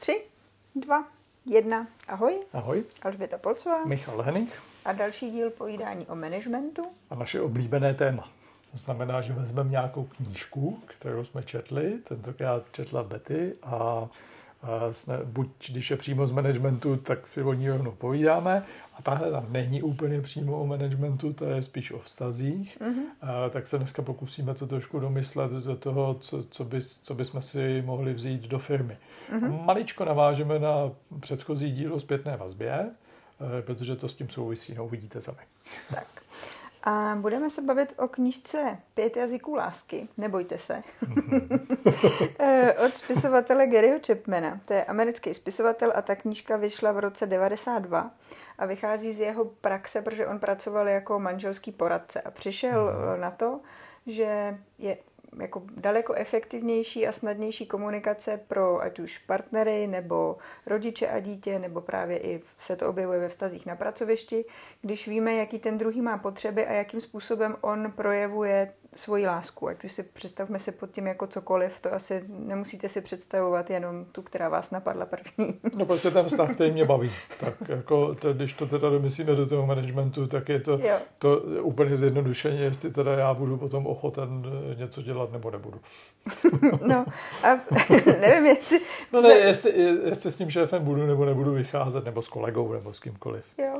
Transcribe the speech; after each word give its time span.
Tři, 0.00 0.24
dva, 0.74 1.04
jedna. 1.46 1.86
Ahoj, 2.08 2.40
Ahoj, 2.52 2.84
Alžběta 3.02 3.38
Polcová 3.38 3.84
Michal 3.84 4.22
Henich 4.22 4.62
a 4.84 4.92
další 4.92 5.30
díl 5.30 5.50
povídání 5.50 6.06
o 6.06 6.14
managementu. 6.14 6.82
a 7.10 7.14
naše 7.14 7.40
oblíbené 7.40 7.94
téma. 7.94 8.28
To 8.72 8.78
znamená, 8.78 9.20
že 9.20 9.32
vezmeme 9.32 9.70
nějakou 9.70 10.04
knížku, 10.04 10.82
kterou 10.86 11.24
jsme 11.24 11.42
četli, 11.42 11.98
tentokrát 12.08 12.62
četla 12.72 13.02
Betty 13.02 13.56
a, 13.62 14.08
buď 15.24 15.70
když 15.70 15.90
je 15.90 15.96
přímo 15.96 16.26
z 16.26 16.32
managementu, 16.32 16.96
tak 16.96 17.26
si 17.26 17.42
o 17.42 17.52
ní 17.52 17.68
rovnou 17.68 17.90
povídáme. 17.90 18.64
A 18.98 19.02
tahle 19.02 19.30
tam 19.30 19.46
není 19.48 19.82
úplně 19.82 20.20
přímo 20.20 20.60
o 20.60 20.66
managementu, 20.66 21.32
to 21.32 21.44
je 21.44 21.62
spíš 21.62 21.90
o 21.90 21.98
vztazích. 21.98 22.78
Mm-hmm. 22.80 23.04
A, 23.20 23.48
tak 23.48 23.66
se 23.66 23.78
dneska 23.78 24.02
pokusíme 24.02 24.54
to 24.54 24.66
trošku 24.66 25.00
domyslet 25.00 25.50
do 25.50 25.76
toho, 25.76 26.14
co, 26.14 26.44
co, 26.50 26.64
by, 26.64 26.80
co 27.02 27.14
bychom 27.14 27.42
si 27.42 27.82
mohli 27.86 28.14
vzít 28.14 28.42
do 28.42 28.58
firmy. 28.58 28.96
Mm-hmm. 29.32 29.64
Maličko 29.64 30.04
navážeme 30.04 30.58
na 30.58 30.90
předchozí 31.20 31.72
díl 31.72 31.94
o 31.94 32.00
zpětné 32.00 32.36
vazbě, 32.36 32.72
eh, 32.80 33.62
protože 33.62 33.96
to 33.96 34.08
s 34.08 34.14
tím 34.14 34.28
souvisí, 34.28 34.74
no 34.74 34.84
uvidíte 34.84 35.20
sami. 35.20 35.42
Tak. 35.90 36.22
A 36.82 37.16
budeme 37.20 37.50
se 37.50 37.62
bavit 37.62 37.94
o 37.98 38.08
knížce 38.08 38.78
Pět 38.94 39.16
jazyků 39.16 39.54
lásky, 39.54 40.08
nebojte 40.16 40.58
se, 40.58 40.82
Eh, 42.38 42.74
od 42.86 42.94
spisovatele 42.94 43.66
Garyho 43.66 43.98
Chapmana. 44.06 44.60
To 44.64 44.72
je 44.72 44.84
americký 44.84 45.34
spisovatel 45.34 45.92
a 45.94 46.02
ta 46.02 46.16
knížka 46.16 46.56
vyšla 46.56 46.92
v 46.92 46.98
roce 46.98 47.26
92 47.26 48.10
a 48.58 48.66
vychází 48.66 49.12
z 49.12 49.18
jeho 49.18 49.44
praxe, 49.44 50.02
protože 50.02 50.26
on 50.26 50.38
pracoval 50.38 50.88
jako 50.88 51.18
manželský 51.18 51.72
poradce 51.72 52.20
a 52.20 52.30
přišel 52.30 52.84
mm. 52.84 53.20
na 53.20 53.30
to, 53.30 53.60
že 54.06 54.58
je 54.78 54.96
jako 55.40 55.62
daleko 55.76 56.14
efektivnější 56.14 57.06
a 57.06 57.12
snadnější 57.12 57.66
komunikace 57.66 58.40
pro 58.48 58.82
ať 58.82 58.98
už 58.98 59.18
partnery 59.18 59.86
nebo 59.86 60.36
rodiče 60.66 61.08
a 61.08 61.20
dítě, 61.20 61.58
nebo 61.58 61.80
právě 61.80 62.18
i 62.18 62.42
se 62.58 62.76
to 62.76 62.88
objevuje 62.88 63.18
ve 63.18 63.28
vztazích 63.28 63.66
na 63.66 63.76
pracovišti, 63.76 64.44
když 64.82 65.08
víme, 65.08 65.34
jaký 65.34 65.58
ten 65.58 65.78
druhý 65.78 66.00
má 66.00 66.18
potřeby 66.18 66.66
a 66.66 66.72
jakým 66.72 67.00
způsobem 67.00 67.56
on 67.60 67.92
projevuje 67.92 68.74
svoji 68.94 69.26
lásku. 69.26 69.68
Ať 69.68 69.84
už 69.84 69.92
si 69.92 70.02
představme 70.02 70.58
si 70.58 70.72
pod 70.72 70.90
tím 70.90 71.06
jako 71.06 71.26
cokoliv, 71.26 71.80
to 71.80 71.94
asi 71.94 72.24
nemusíte 72.28 72.88
si 72.88 73.00
představovat 73.00 73.70
jenom 73.70 74.04
tu, 74.04 74.22
která 74.22 74.48
vás 74.48 74.70
napadla 74.70 75.06
první. 75.06 75.54
No 75.76 75.86
prostě 75.86 76.10
ten 76.10 76.26
vztah, 76.26 76.54
který 76.54 76.72
mě 76.72 76.84
baví. 76.84 77.12
Tak 77.40 77.54
jako, 77.68 78.14
to, 78.14 78.32
když 78.32 78.52
to 78.52 78.66
teda 78.66 78.90
domyslíme 78.90 79.34
do 79.34 79.46
toho 79.46 79.66
managementu, 79.66 80.26
tak 80.26 80.48
je 80.48 80.60
to, 80.60 80.72
Jo. 80.72 80.96
to 81.18 81.38
úplně 81.62 81.96
zjednodušeně, 81.96 82.60
jestli 82.60 82.90
teda 82.90 83.12
já 83.12 83.34
budu 83.34 83.56
potom 83.56 83.86
ochoten 83.86 84.42
eh, 84.72 84.74
něco 84.74 85.02
dělat 85.02 85.32
nebo 85.32 85.50
nebudu. 85.50 85.80
No 86.86 87.04
a 87.42 87.48
nevím, 88.20 88.46
jestli... 88.46 88.80
No 89.12 89.20
ne, 89.20 89.28
jestli, 89.28 89.70
jestli 90.04 90.30
s 90.30 90.36
tím 90.36 90.50
šéfem 90.50 90.84
budu 90.84 91.06
nebo 91.06 91.24
nebudu 91.24 91.52
vycházet, 91.52 92.04
nebo 92.04 92.22
s 92.22 92.28
kolegou, 92.28 92.72
nebo 92.72 92.92
s 92.92 93.00
kýmkoliv. 93.00 93.44
Jo, 93.58 93.74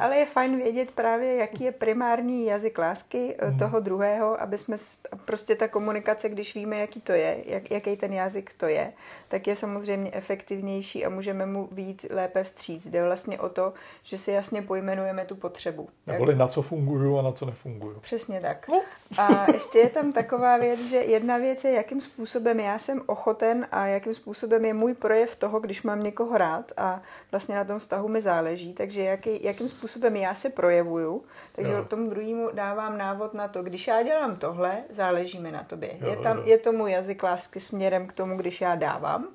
ale 0.00 0.16
je 0.16 0.26
fajn 0.26 0.56
vědět 0.56 0.92
právě, 0.92 1.36
jaký 1.36 1.64
je 1.64 1.72
primární 1.72 2.46
jazyk 2.46 2.78
lásky 2.78 3.36
hmm. 3.40 3.58
toho 3.58 3.80
druhého, 3.80 4.42
aby 4.42 4.53
jsme 4.58 4.78
s- 4.78 4.98
prostě 5.24 5.54
ta 5.54 5.68
komunikace, 5.68 6.28
když 6.28 6.54
víme, 6.54 6.76
jaký 6.78 7.00
to 7.00 7.12
je, 7.12 7.36
jak, 7.46 7.70
jaký 7.70 7.96
ten 7.96 8.12
jazyk 8.12 8.52
to 8.56 8.66
je, 8.66 8.92
tak 9.28 9.46
je 9.46 9.56
samozřejmě 9.56 10.10
efektivnější 10.14 11.04
a 11.04 11.08
můžeme 11.08 11.46
mu 11.46 11.68
být 11.72 12.06
lépe 12.10 12.44
vstříc. 12.44 12.86
Jde 12.86 13.04
vlastně 13.04 13.40
o 13.40 13.48
to, 13.48 13.72
že 14.02 14.18
si 14.18 14.30
jasně 14.30 14.62
pojmenujeme 14.62 15.24
tu 15.24 15.34
potřebu. 15.36 15.88
Jak- 16.06 16.14
Neboli 16.14 16.36
na 16.36 16.48
co 16.48 16.62
funguju 16.62 17.18
a 17.18 17.22
na 17.22 17.32
co 17.32 17.46
nefunguju. 17.46 18.00
Přesně 18.00 18.40
tak. 18.40 18.68
No. 18.68 18.82
A 19.18 19.50
ještě 19.52 19.78
je 19.78 19.90
tam 19.90 20.12
taková 20.12 20.56
věc, 20.56 20.80
že 20.80 20.96
jedna 20.96 21.36
věc 21.38 21.64
je, 21.64 21.72
jakým 21.72 22.00
způsobem 22.00 22.60
já 22.60 22.78
jsem 22.78 23.02
ochoten 23.06 23.66
a 23.72 23.86
jakým 23.86 24.14
způsobem 24.14 24.64
je 24.64 24.74
můj 24.74 24.94
projev 24.94 25.36
toho, 25.36 25.60
když 25.60 25.82
mám 25.82 26.02
někoho 26.02 26.38
rád 26.38 26.72
a 26.76 27.02
vlastně 27.30 27.54
na 27.54 27.64
tom 27.64 27.78
vztahu 27.78 28.08
mi 28.08 28.20
záleží. 28.22 28.72
Takže 28.72 29.00
jaký, 29.02 29.44
jakým 29.44 29.68
způsobem 29.68 30.16
já 30.16 30.34
se 30.34 30.50
projevuju, 30.50 31.24
takže 31.56 31.72
Jo. 31.72 31.84
tomu 31.84 32.10
druhému 32.10 32.50
dávám 32.52 32.98
návod 32.98 33.34
na 33.34 33.48
to, 33.48 33.62
když 33.62 33.86
já 33.86 34.02
dělám 34.02 34.36
tohle, 34.46 34.84
záleží 34.90 35.38
mi 35.38 35.52
na 35.52 35.62
tobě. 35.62 35.90
Jo, 36.00 36.10
Je, 36.10 36.16
tam, 36.16 36.38
jo. 36.38 36.42
je 36.46 36.58
to 36.58 36.72
můj 36.72 36.92
jazyk 36.92 37.22
lásky 37.22 37.60
směrem 37.60 38.06
k 38.06 38.12
tomu, 38.12 38.36
když 38.36 38.60
já 38.60 38.74
dávám. 38.74 39.28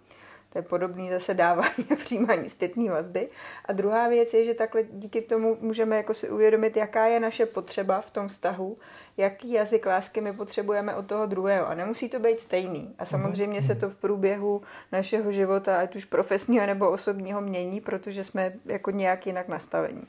To 0.49 0.57
je 0.57 0.61
podobný 0.61 1.09
zase 1.09 1.33
dávání 1.33 1.85
a 1.93 1.95
přijímání 1.95 2.49
zpětné 2.49 2.91
vazby. 2.91 3.29
A 3.65 3.73
druhá 3.73 4.09
věc 4.09 4.33
je, 4.33 4.45
že 4.45 4.53
takhle 4.53 4.83
díky 4.83 5.21
tomu 5.21 5.57
můžeme 5.61 5.97
jako 5.97 6.13
si 6.13 6.29
uvědomit, 6.29 6.77
jaká 6.77 7.05
je 7.05 7.19
naše 7.19 7.45
potřeba 7.45 8.01
v 8.01 8.11
tom 8.11 8.27
vztahu, 8.27 8.77
jaký 9.17 9.51
jazyk 9.51 9.85
lásky 9.85 10.21
my 10.21 10.33
potřebujeme 10.33 10.95
od 10.95 11.05
toho 11.05 11.25
druhého. 11.25 11.67
A 11.67 11.75
nemusí 11.75 12.09
to 12.09 12.19
být 12.19 12.39
stejný. 12.39 12.95
A 12.99 13.05
samozřejmě 13.05 13.61
se 13.61 13.75
to 13.75 13.89
v 13.89 13.95
průběhu 13.95 14.61
našeho 14.91 15.31
života, 15.31 15.77
ať 15.77 15.95
už 15.95 16.05
profesního 16.05 16.65
nebo 16.65 16.89
osobního, 16.89 17.41
mění, 17.41 17.81
protože 17.81 18.23
jsme 18.23 18.53
jako 18.65 18.91
nějak 18.91 19.25
jinak 19.25 19.47
nastavení. 19.47 20.07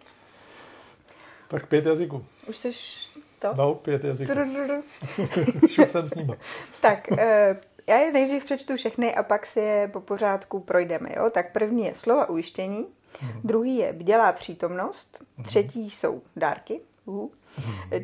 Tak 1.49 1.67
pět 1.67 1.87
jazyků. 1.87 2.25
Už 2.49 2.57
jsi 2.57 2.73
to? 3.41 3.55
No, 3.55 3.75
pět 3.75 4.05
jazyků. 4.05 4.33
Šup 5.69 5.91
jsem 5.91 6.07
s 6.07 6.15
ním. 6.15 6.37
Tak, 6.81 7.13
eh, 7.13 7.61
já 7.87 7.97
je 7.97 8.13
nejdřív 8.13 8.45
přečtu 8.45 8.77
všechny 8.77 9.15
a 9.15 9.23
pak 9.23 9.47
si 9.47 9.61
je 9.61 9.89
po 9.89 10.01
pořádku 10.01 10.61
projdeme. 10.61 11.09
Jo? 11.17 11.31
Tak 11.31 11.53
první 11.53 11.85
je 11.85 11.95
slova 11.95 12.29
ujištění, 12.29 12.87
druhý 13.45 13.77
je 13.77 13.93
bdělá 13.93 14.33
přítomnost, 14.33 15.23
třetí 15.45 15.91
jsou 15.91 16.23
dárky, 16.37 16.81
uhu. 17.05 17.31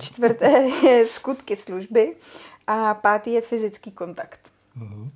čtvrté 0.00 0.50
je 0.84 1.06
skutky 1.06 1.56
služby 1.56 2.16
a 2.66 2.94
pátý 2.94 3.32
je 3.32 3.40
fyzický 3.40 3.92
kontakt. 3.92 4.50
Mhm. 4.74 5.10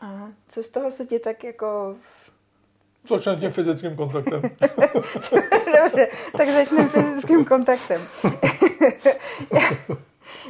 A 0.00 0.28
co 0.48 0.62
z 0.62 0.68
toho 0.68 0.90
se 0.90 1.06
ti 1.06 1.18
tak 1.18 1.44
jako... 1.44 1.96
Začneme 3.08 3.38
tím 3.38 3.50
fyzickým 3.50 3.96
kontaktem. 3.96 4.42
Dobře, 5.80 6.08
tak 6.36 6.48
začneme 6.48 6.88
fyzickým 6.88 7.44
kontaktem. 7.44 8.02
já, 9.52 9.60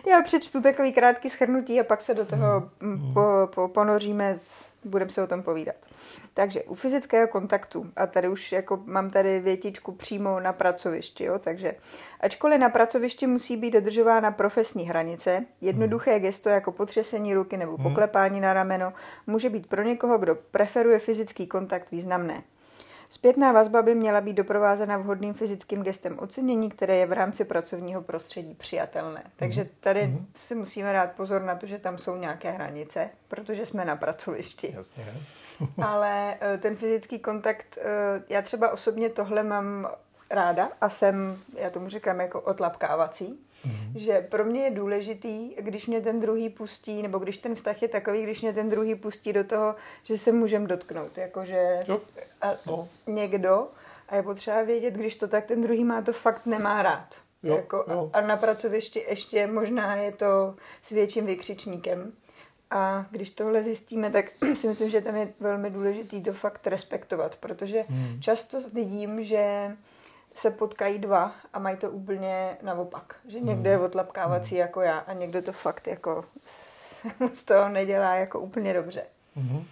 já 0.06 0.22
přečtu 0.22 0.62
takový 0.62 0.92
krátký 0.92 1.30
schrnutí 1.30 1.80
a 1.80 1.84
pak 1.84 2.00
se 2.00 2.14
do 2.14 2.24
toho 2.24 2.70
mm, 2.80 3.14
po, 3.14 3.22
po, 3.54 3.68
ponoříme, 3.68 4.36
budeme 4.84 5.10
se 5.10 5.22
o 5.22 5.26
tom 5.26 5.43
povídat. 5.43 5.76
Takže 6.34 6.62
u 6.62 6.75
fyzického 6.75 7.28
kontaktu, 7.28 7.87
a 7.97 8.06
tady 8.06 8.28
už 8.28 8.53
jako 8.53 8.82
mám 8.84 9.10
tady 9.10 9.41
větičku 9.41 9.93
přímo 9.93 10.41
na 10.41 10.53
pracovišti, 10.53 11.25
jo, 11.25 11.38
takže 11.38 11.75
ačkoliv 12.20 12.60
na 12.60 12.69
pracovišti 12.69 13.26
musí 13.26 13.56
být 13.56 13.70
dodržována 13.70 14.31
profesní 14.31 14.84
hranice, 14.84 15.44
jednoduché 15.60 16.20
gesto 16.20 16.48
jako 16.48 16.72
potřesení 16.72 17.34
ruky 17.34 17.56
nebo 17.56 17.78
poklepání 17.78 18.41
na 18.41 18.53
rameno 18.53 18.93
může 19.26 19.50
být 19.50 19.66
pro 19.66 19.82
někoho, 19.82 20.19
kdo 20.19 20.34
preferuje 20.34 20.99
fyzický 20.99 21.47
kontakt 21.47 21.91
významné. 21.91 22.43
Zpětná 23.12 23.52
vazba 23.52 23.82
by 23.82 23.94
měla 23.94 24.20
být 24.20 24.32
doprovázena 24.32 24.96
vhodným 24.96 25.34
fyzickým 25.34 25.82
gestem 25.82 26.18
ocenění, 26.18 26.70
které 26.70 26.96
je 26.96 27.06
v 27.06 27.12
rámci 27.12 27.44
pracovního 27.44 28.02
prostředí 28.02 28.54
přijatelné. 28.54 29.22
Takže 29.36 29.68
tady 29.80 30.18
si 30.36 30.54
musíme 30.54 30.92
dát 30.92 31.12
pozor 31.12 31.42
na 31.42 31.54
to, 31.54 31.66
že 31.66 31.78
tam 31.78 31.98
jsou 31.98 32.16
nějaké 32.16 32.50
hranice, 32.50 33.10
protože 33.28 33.66
jsme 33.66 33.84
na 33.84 33.96
pracovišti. 33.96 34.72
Jasně. 34.76 35.04
Ale 35.82 36.36
eh, 36.40 36.58
ten 36.58 36.76
fyzický 36.76 37.18
kontakt, 37.18 37.78
eh, 37.80 38.22
já 38.28 38.42
třeba 38.42 38.70
osobně 38.70 39.08
tohle 39.08 39.42
mám 39.42 39.88
ráda 40.30 40.68
a 40.80 40.88
jsem, 40.88 41.38
já 41.56 41.70
tomu 41.70 41.88
říkám 41.88 42.20
jako 42.20 42.40
otlapkávací, 42.40 43.46
mm. 43.64 43.92
že 43.94 44.20
pro 44.20 44.44
mě 44.44 44.64
je 44.64 44.70
důležitý, 44.70 45.54
když 45.60 45.86
mě 45.86 46.00
ten 46.00 46.20
druhý 46.20 46.50
pustí, 46.50 47.02
nebo 47.02 47.18
když 47.18 47.38
ten 47.38 47.54
vztah 47.54 47.82
je 47.82 47.88
takový, 47.88 48.22
když 48.22 48.42
mě 48.42 48.52
ten 48.52 48.68
druhý 48.68 48.94
pustí 48.94 49.32
do 49.32 49.44
toho, 49.44 49.74
že 50.04 50.18
se 50.18 50.32
můžem 50.32 50.66
dotknout, 50.66 51.18
jakože 51.18 51.84
Jo. 51.88 52.00
a 52.42 52.50
No. 52.66 52.88
někdo 53.06 53.68
a 54.08 54.16
je 54.16 54.22
potřeba 54.22 54.62
vědět, 54.62 54.94
když 54.94 55.16
to 55.16 55.28
tak 55.28 55.46
ten 55.46 55.60
druhý 55.60 55.84
má 55.84 56.02
to 56.02 56.12
fakt 56.12 56.46
nemá 56.46 56.82
rád. 56.82 57.14
Jo, 57.42 57.56
jako, 57.56 57.84
jo. 57.90 58.10
A 58.12 58.20
na 58.20 58.36
pracovišti 58.36 59.04
ještě 59.08 59.46
možná 59.46 59.96
je 59.96 60.12
to 60.12 60.54
s 60.82 60.90
větším 60.90 61.26
vykřičníkem. 61.26 62.12
A 62.70 63.06
když 63.10 63.30
tohle 63.30 63.62
zjistíme, 63.62 64.10
tak 64.10 64.30
si 64.54 64.68
myslím, 64.68 64.90
že 64.90 65.00
tam 65.00 65.16
je 65.16 65.32
velmi 65.40 65.70
důležitý 65.70 66.22
to 66.22 66.32
fakt 66.32 66.66
respektovat, 66.66 67.36
protože 67.36 67.84
hmm. 67.88 68.20
často 68.20 68.58
vidím, 68.72 69.25
že 69.25 69.76
se 70.34 70.50
potkají 70.50 70.99
dva 70.99 71.32
a 71.52 71.58
mají 71.58 71.76
to 71.76 71.90
úplně 71.90 72.56
naopak. 72.62 73.17
Že 73.29 73.40
někdo 73.40 73.70
je 73.70 73.79
otlapkávací 73.79 74.55
jako 74.55 74.81
já 74.81 74.99
a 74.99 75.12
někdo 75.12 75.43
to 75.43 75.52
fakt 75.52 75.87
jako 75.87 76.25
z 77.32 77.44
toho 77.44 77.69
nedělá 77.69 78.14
jako 78.14 78.40
úplně 78.40 78.75
dobře. 78.75 79.02
Mhm. 79.37 79.64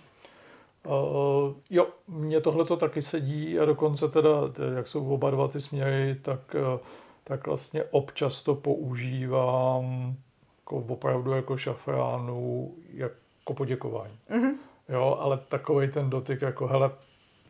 Uh, 0.87 1.55
jo, 1.71 1.89
mně 2.09 2.41
tohle 2.41 2.65
to 2.65 2.77
taky 2.77 3.03
sedí 3.03 3.59
a 3.59 3.65
dokonce 3.65 4.09
teda, 4.09 4.31
jak 4.77 4.89
jsou 4.89 5.15
oba 5.15 5.31
dva 5.31 5.49
ty 5.49 5.61
směry, 5.61 6.17
tak, 6.23 6.41
eh, 6.55 6.79
tak 7.25 7.47
vlastně 7.47 7.85
občas 7.85 8.43
to 8.43 8.55
používám 8.55 10.17
jako 10.61 10.77
opravdu 10.95 11.33
jako 11.33 11.57
šafránu, 11.57 12.75
jako 12.93 13.55
poděkování. 13.55 14.19
Mhm. 14.29 14.51
Jo, 14.89 15.17
ale 15.21 15.39
takový 15.49 15.91
ten 15.91 16.11
dotyk 16.11 16.43
jako, 16.43 16.67
hele, 16.67 16.91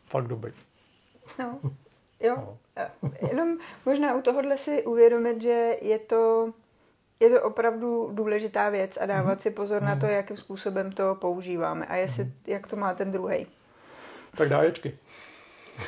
fakt 0.07 0.27
dobrý. 0.27 0.53
No, 1.39 1.59
jo. 2.21 2.59
No. 2.77 3.11
Jenom 3.31 3.59
možná 3.87 4.15
u 4.15 4.23
tohohle 4.23 4.59
si 4.59 4.85
uvědomit, 4.85 5.43
že 5.43 5.77
je 5.81 5.99
to, 5.99 6.53
je 7.21 7.31
to 7.31 7.43
opravdu 7.43 8.11
důležitá 8.13 8.69
věc 8.69 8.99
a 9.01 9.07
dávat 9.07 9.41
si 9.41 9.51
pozor 9.51 9.83
na 9.83 9.97
to, 9.97 10.07
jakým 10.07 10.37
způsobem 10.37 10.93
to 10.93 11.15
používáme 11.15 11.87
a 11.87 11.97
jestli, 11.97 12.33
jak 12.47 12.67
to 12.67 12.77
má 12.77 12.95
ten 12.95 13.13
druhý. 13.13 13.47
Tak 14.37 14.49
dárečky. 14.49 14.99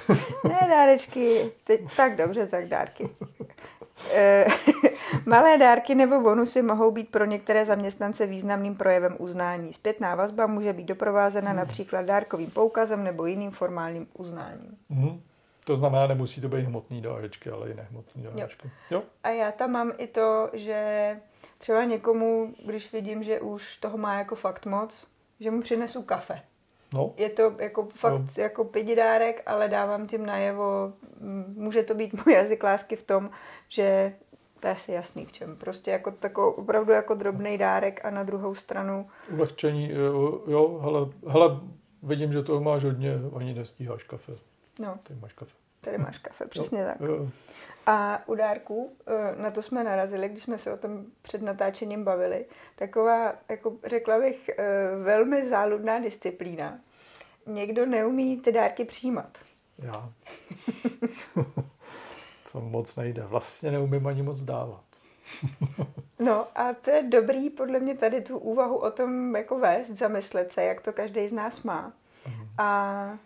ne 0.48 0.68
dárečky, 0.68 1.52
teď, 1.64 1.80
tak 1.96 2.16
dobře, 2.16 2.46
tak 2.46 2.68
dárky. 2.68 3.10
Eh, 4.10 4.46
malé 5.26 5.58
dárky 5.58 5.94
nebo 5.94 6.20
bonusy 6.20 6.62
mohou 6.62 6.90
být 6.90 7.08
pro 7.10 7.24
některé 7.24 7.64
zaměstnance 7.64 8.26
významným 8.26 8.76
projevem 8.76 9.16
uznání. 9.18 9.72
Zpětná 9.72 10.14
vazba 10.14 10.46
může 10.46 10.72
být 10.72 10.84
doprovázena 10.84 11.50
hmm. 11.50 11.58
například 11.58 12.02
dárkovým 12.02 12.50
poukazem 12.50 13.04
nebo 13.04 13.26
jiným 13.26 13.50
formálním 13.50 14.06
uznáním. 14.14 14.76
Hmm. 14.90 15.20
To 15.64 15.76
znamená, 15.76 16.06
nemusí 16.06 16.40
to 16.40 16.48
být 16.48 16.64
hmotný 16.64 17.02
dárečky, 17.02 17.50
ale 17.50 17.70
i 17.70 17.74
nehmotný 17.74 18.22
dárečky. 18.22 18.70
Jo. 18.90 18.98
jo. 18.98 19.02
A 19.22 19.28
já 19.28 19.52
tam 19.52 19.70
mám 19.70 19.92
i 19.98 20.06
to, 20.06 20.50
že 20.52 21.16
třeba 21.58 21.84
někomu, 21.84 22.54
když 22.64 22.92
vidím, 22.92 23.22
že 23.22 23.40
už 23.40 23.76
toho 23.76 23.98
má 23.98 24.18
jako 24.18 24.34
fakt 24.34 24.66
moc, 24.66 25.06
že 25.40 25.50
mu 25.50 25.60
přinesu 25.60 26.02
kafe. 26.02 26.42
No. 26.94 27.14
Je 27.16 27.28
to 27.28 27.54
jako 27.58 27.88
fakt 27.94 28.12
no. 28.12 28.42
jako 28.42 28.64
pědidárek, 28.64 29.42
ale 29.46 29.68
dávám 29.68 30.06
tím 30.06 30.26
najevo, 30.26 30.92
může 31.54 31.82
to 31.82 31.94
být 31.94 32.26
můj 32.26 32.34
jazyk 32.34 32.64
lásky 32.64 32.96
v 32.96 33.02
tom, 33.02 33.30
že 33.68 34.12
to 34.60 34.66
je 34.66 34.72
asi 34.72 34.92
jasný 34.92 35.24
v 35.24 35.32
čem. 35.32 35.56
Prostě 35.56 35.90
jako 35.90 36.10
takovou 36.10 36.50
opravdu 36.50 36.92
jako 36.92 37.14
drobný 37.14 37.58
dárek 37.58 38.04
a 38.04 38.10
na 38.10 38.22
druhou 38.22 38.54
stranu... 38.54 39.10
Ulehčení, 39.30 39.90
jo, 39.90 40.42
jo 40.46 40.78
hele, 40.78 41.06
hele, 41.26 41.60
vidím, 42.02 42.32
že 42.32 42.42
toho 42.42 42.60
máš 42.60 42.84
hodně, 42.84 43.14
ani 43.36 43.54
nestíháš 43.54 44.04
kafe. 44.04 44.32
No. 44.78 44.98
Tady 45.02 45.20
máš 45.20 45.32
kafe. 45.32 45.52
Tady 45.80 45.98
máš 45.98 46.18
kafe, 46.18 46.46
přesně 46.48 46.80
jo, 46.80 46.86
tak. 46.86 47.00
Jo. 47.00 47.28
A 47.86 48.22
u 48.26 48.34
dárků, 48.34 48.96
eh, 49.06 49.42
na 49.42 49.50
to 49.50 49.62
jsme 49.62 49.84
narazili, 49.84 50.28
když 50.28 50.42
jsme 50.42 50.58
se 50.58 50.72
o 50.72 50.76
tom 50.76 51.04
před 51.22 51.42
natáčením 51.42 52.04
bavili, 52.04 52.44
taková, 52.76 53.34
jako 53.48 53.76
řekla 53.84 54.18
bych, 54.18 54.48
eh, 54.48 54.64
velmi 55.02 55.48
záludná 55.48 56.00
disciplína. 56.00 56.78
Někdo 57.46 57.86
neumí 57.86 58.40
ty 58.40 58.52
dárky 58.52 58.84
přijímat. 58.84 59.38
Já. 59.78 60.12
to 62.52 62.60
moc 62.60 62.96
nejde. 62.96 63.22
Vlastně 63.22 63.70
neumím 63.70 64.06
ani 64.06 64.22
moc 64.22 64.40
dávat. 64.42 64.84
no 66.18 66.46
a 66.54 66.72
to 66.72 66.90
je 66.90 67.02
dobrý 67.02 67.50
podle 67.50 67.80
mě 67.80 67.96
tady 67.96 68.20
tu 68.20 68.38
úvahu 68.38 68.76
o 68.76 68.90
tom 68.90 69.36
jako 69.36 69.58
vést, 69.58 69.90
zamyslet 69.90 70.52
se, 70.52 70.64
jak 70.64 70.80
to 70.80 70.92
každý 70.92 71.28
z 71.28 71.32
nás 71.32 71.62
má. 71.62 71.92
Mhm. 72.26 72.48
A 72.58 73.18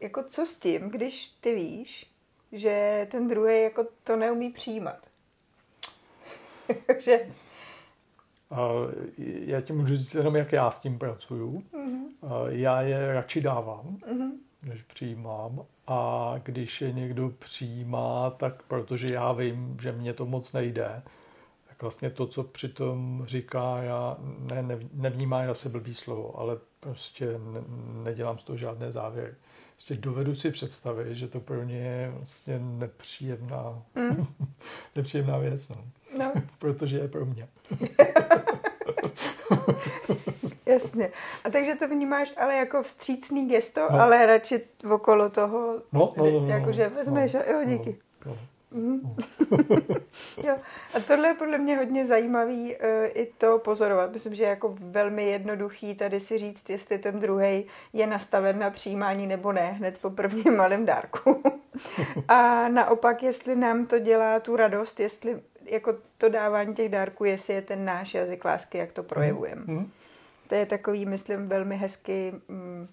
jako 0.00 0.22
co 0.22 0.46
s 0.46 0.56
tím, 0.56 0.90
když 0.90 1.28
ty 1.28 1.54
víš, 1.54 2.10
že 2.52 3.06
ten 3.10 3.28
druhý 3.28 3.62
jako 3.62 3.86
to 4.04 4.16
neumí 4.16 4.50
přijímat. 4.50 5.06
že... 6.98 7.26
Já 9.22 9.60
ti 9.60 9.72
můžu 9.72 9.96
říct 9.96 10.14
jenom, 10.14 10.36
jak 10.36 10.52
já 10.52 10.70
s 10.70 10.80
tím 10.80 10.98
pracuju. 10.98 11.62
Mm-hmm. 11.72 12.06
Já 12.48 12.82
je 12.82 13.12
radši 13.12 13.40
dávám, 13.40 13.96
mm-hmm. 13.96 14.30
než 14.62 14.82
přijímám. 14.82 15.64
A 15.86 16.34
když 16.42 16.80
je 16.80 16.92
někdo 16.92 17.30
přijímá, 17.38 18.30
tak 18.30 18.62
protože 18.62 19.14
já 19.14 19.32
vím, 19.32 19.76
že 19.82 19.92
mě 19.92 20.14
to 20.14 20.26
moc 20.26 20.52
nejde, 20.52 21.02
tak 21.68 21.82
vlastně 21.82 22.10
to, 22.10 22.26
co 22.26 22.44
přitom 22.44 23.22
říká, 23.26 23.82
já 23.82 24.16
ne, 24.38 24.78
nevnímá 24.92 25.42
já 25.42 25.54
se 25.54 25.68
blbý 25.68 25.94
slovo, 25.94 26.38
ale 26.38 26.58
prostě 26.80 27.26
ne, 27.26 27.60
nedělám 28.04 28.38
z 28.38 28.42
toho 28.42 28.56
žádné 28.56 28.92
závěry 28.92 29.34
prostě 29.78 29.94
dovedu 29.94 30.34
si 30.34 30.50
představit, 30.50 31.14
že 31.14 31.28
to 31.28 31.40
pro 31.40 31.62
ně 31.62 31.76
je 31.76 32.12
vlastně 32.16 32.58
nepříjemná, 32.58 33.82
mm. 33.94 34.26
nepříjemná 34.96 35.38
věc, 35.38 35.68
no. 35.68 35.76
no. 36.18 36.32
Protože 36.58 36.98
je 36.98 37.08
pro 37.08 37.24
mě. 37.26 37.48
Jasně. 40.66 41.10
A 41.44 41.50
takže 41.50 41.74
to 41.74 41.88
vnímáš 41.88 42.32
ale 42.36 42.54
jako 42.54 42.82
vstřícný 42.82 43.48
gesto, 43.48 43.80
no. 43.80 44.00
ale 44.00 44.26
radši 44.26 44.60
okolo 44.94 45.30
toho, 45.30 45.82
no, 45.92 46.14
no, 46.16 46.30
no, 46.30 46.40
no, 46.40 46.48
jakože 46.48 46.88
vezmeš 46.88 47.32
no, 47.32 47.40
a 47.40 47.50
jo, 47.50 47.64
díky. 47.66 47.96
No. 48.26 48.38
Mm. 48.70 49.00
jo. 50.44 50.56
A 50.94 51.00
tohle 51.06 51.28
je 51.28 51.34
podle 51.34 51.58
mě 51.58 51.76
hodně 51.76 52.06
zajímavý 52.06 52.76
uh, 52.76 52.80
i 53.14 53.26
to 53.38 53.58
pozorovat. 53.58 54.12
Myslím, 54.12 54.34
že 54.34 54.42
je 54.42 54.48
jako 54.48 54.76
velmi 54.80 55.30
jednoduchý 55.30 55.94
tady 55.94 56.20
si 56.20 56.38
říct, 56.38 56.70
jestli 56.70 56.98
ten 56.98 57.20
druhý 57.20 57.66
je 57.92 58.06
nastaven 58.06 58.58
na 58.58 58.70
přijímání 58.70 59.26
nebo 59.26 59.52
ne, 59.52 59.72
hned 59.72 59.98
po 59.98 60.10
prvním 60.10 60.56
malém 60.56 60.86
dárku. 60.86 61.42
a 62.28 62.68
naopak, 62.68 63.22
jestli 63.22 63.56
nám 63.56 63.86
to 63.86 63.98
dělá 63.98 64.40
tu 64.40 64.56
radost, 64.56 65.00
jestli 65.00 65.40
jako 65.64 65.94
to 66.18 66.28
dávání 66.28 66.74
těch 66.74 66.88
dárků, 66.88 67.24
jestli 67.24 67.54
je 67.54 67.62
ten 67.62 67.84
náš 67.84 68.14
jazyk 68.14 68.44
lásky, 68.44 68.78
jak 68.78 68.92
to 68.92 69.02
projevujeme. 69.02 69.62
Mm. 69.66 69.90
To 70.48 70.54
je 70.54 70.66
takový, 70.66 71.06
myslím, 71.06 71.48
velmi 71.48 71.76
hezky 71.76 72.32
mm, 72.48 72.88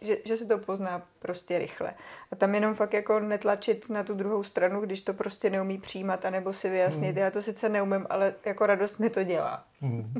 že, 0.00 0.16
že 0.24 0.36
se 0.36 0.46
to 0.46 0.58
pozná 0.58 1.02
prostě 1.18 1.58
rychle. 1.58 1.94
A 2.32 2.36
tam 2.36 2.54
jenom 2.54 2.74
fakt 2.74 2.92
jako 2.92 3.20
netlačit 3.20 3.90
na 3.90 4.02
tu 4.02 4.14
druhou 4.14 4.42
stranu, 4.42 4.80
když 4.80 5.00
to 5.00 5.14
prostě 5.14 5.50
neumí 5.50 5.78
přijímat, 5.78 6.24
anebo 6.24 6.52
si 6.52 6.70
vyjasnit, 6.70 7.12
mm. 7.12 7.18
já 7.18 7.30
to 7.30 7.42
sice 7.42 7.68
neumím, 7.68 8.06
ale 8.10 8.34
jako 8.44 8.66
radost 8.66 8.98
mi 8.98 9.10
to 9.10 9.22
dělá. 9.24 9.64
Mm. 9.80 10.14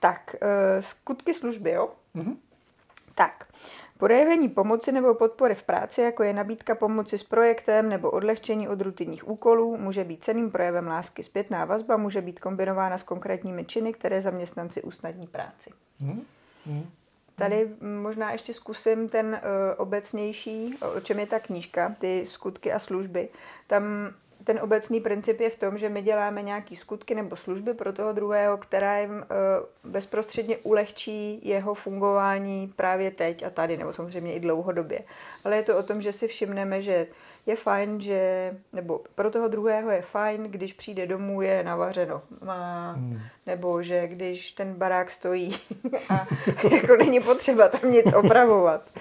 tak, 0.00 0.36
uh, 0.42 0.80
skutky 0.80 1.34
služby, 1.34 1.70
jo? 1.70 1.90
Mm. 2.14 2.36
Tak, 3.14 3.46
Projevení 3.98 4.48
pomoci 4.48 4.92
nebo 4.92 5.14
podpory 5.14 5.54
v 5.54 5.62
práci, 5.62 6.00
jako 6.00 6.22
je 6.22 6.32
nabídka 6.32 6.74
pomoci 6.74 7.18
s 7.18 7.22
projektem 7.22 7.88
nebo 7.88 8.10
odlehčení 8.10 8.68
od 8.68 8.80
rutinních 8.80 9.28
úkolů, 9.28 9.76
může 9.76 10.04
být 10.04 10.24
ceným 10.24 10.50
projevem 10.50 10.86
lásky. 10.86 11.22
Zpětná 11.22 11.64
vazba 11.64 11.96
může 11.96 12.20
být 12.20 12.40
kombinována 12.40 12.98
s 12.98 13.02
konkrétními 13.02 13.64
činy, 13.64 13.92
které 13.92 14.22
zaměstnanci 14.22 14.82
usnadní 14.82 15.26
práci. 15.26 15.70
Mm. 16.00 16.22
Mm. 16.66 16.90
Tady 17.36 17.68
možná 18.02 18.32
ještě 18.32 18.54
zkusím 18.54 19.08
ten 19.08 19.26
uh, 19.26 19.40
obecnější, 19.76 20.78
o 20.96 21.00
čem 21.00 21.18
je 21.18 21.26
ta 21.26 21.40
knížka, 21.40 21.96
ty 21.98 22.26
skutky 22.26 22.72
a 22.72 22.78
služby. 22.78 23.28
Tam 23.66 23.84
ten 24.44 24.58
obecný 24.62 25.00
princip 25.00 25.40
je 25.40 25.50
v 25.50 25.56
tom, 25.58 25.78
že 25.78 25.88
my 25.88 26.02
děláme 26.02 26.42
nějaké 26.42 26.76
skutky 26.76 27.14
nebo 27.14 27.36
služby 27.36 27.74
pro 27.74 27.92
toho 27.92 28.12
druhého, 28.12 28.56
která 28.56 28.98
jim 28.98 29.10
uh, 29.10 29.22
bezprostředně 29.90 30.56
ulehčí 30.56 31.48
jeho 31.48 31.74
fungování 31.74 32.72
právě 32.76 33.10
teď 33.10 33.42
a 33.42 33.50
tady, 33.50 33.76
nebo 33.76 33.92
samozřejmě 33.92 34.34
i 34.34 34.40
dlouhodobě. 34.40 35.00
Ale 35.44 35.56
je 35.56 35.62
to 35.62 35.78
o 35.78 35.82
tom, 35.82 36.02
že 36.02 36.12
si 36.12 36.28
všimneme, 36.28 36.82
že 36.82 37.06
je 37.46 37.56
fajn, 37.56 38.00
že, 38.00 38.52
nebo 38.72 39.00
pro 39.14 39.30
toho 39.30 39.48
druhého 39.48 39.90
je 39.90 40.02
fajn, 40.02 40.42
když 40.42 40.72
přijde 40.72 41.06
domů, 41.06 41.42
je 41.42 41.62
navařeno. 41.62 42.22
Má, 42.44 42.92
hmm. 42.92 43.20
Nebo 43.46 43.82
že 43.82 44.08
když 44.08 44.52
ten 44.52 44.74
barák 44.74 45.10
stojí 45.10 45.56
a 46.08 46.26
jako 46.70 46.96
není 46.96 47.20
potřeba 47.20 47.68
tam 47.68 47.92
nic 47.92 48.12
opravovat. 48.12 48.82
Uh, 48.94 49.00